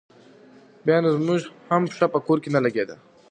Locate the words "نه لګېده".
2.55-2.95